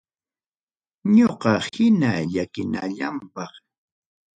Ñoqa 1.15 1.53
hina 1.71 2.11
llakinallampaq. 2.31 3.53